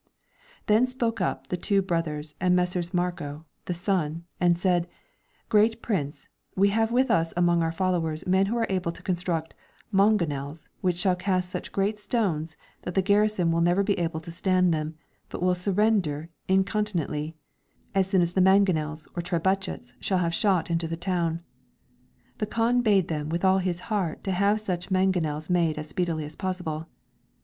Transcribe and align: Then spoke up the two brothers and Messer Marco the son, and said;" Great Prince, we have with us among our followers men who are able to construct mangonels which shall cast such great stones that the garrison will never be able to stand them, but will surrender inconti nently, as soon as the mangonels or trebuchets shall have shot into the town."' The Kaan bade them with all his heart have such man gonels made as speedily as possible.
Then 0.65 0.87
spoke 0.87 1.21
up 1.21 1.49
the 1.49 1.57
two 1.57 1.83
brothers 1.83 2.33
and 2.41 2.55
Messer 2.55 2.81
Marco 2.91 3.45
the 3.65 3.73
son, 3.75 4.23
and 4.39 4.57
said;" 4.57 4.87
Great 5.57 5.79
Prince, 5.83 6.27
we 6.55 6.69
have 6.69 6.91
with 6.91 7.11
us 7.11 7.35
among 7.37 7.61
our 7.61 7.71
followers 7.71 8.25
men 8.25 8.47
who 8.47 8.57
are 8.57 8.65
able 8.67 8.91
to 8.93 9.03
construct 9.03 9.53
mangonels 9.93 10.69
which 10.81 10.97
shall 10.97 11.15
cast 11.15 11.51
such 11.51 11.71
great 11.71 11.99
stones 11.99 12.57
that 12.81 12.95
the 12.95 13.03
garrison 13.03 13.51
will 13.51 13.61
never 13.61 13.83
be 13.83 13.99
able 13.99 14.19
to 14.21 14.31
stand 14.31 14.73
them, 14.73 14.95
but 15.29 15.39
will 15.43 15.53
surrender 15.53 16.29
inconti 16.49 16.95
nently, 16.95 17.35
as 17.93 18.07
soon 18.07 18.23
as 18.23 18.33
the 18.33 18.41
mangonels 18.41 19.07
or 19.15 19.21
trebuchets 19.21 19.93
shall 19.99 20.17
have 20.17 20.33
shot 20.33 20.71
into 20.71 20.87
the 20.87 20.97
town."' 20.97 21.43
The 22.39 22.47
Kaan 22.47 22.81
bade 22.81 23.07
them 23.07 23.29
with 23.29 23.45
all 23.45 23.59
his 23.59 23.81
heart 23.81 24.25
have 24.25 24.59
such 24.59 24.89
man 24.89 25.13
gonels 25.13 25.47
made 25.47 25.77
as 25.77 25.89
speedily 25.89 26.25
as 26.25 26.35
possible. 26.35 26.87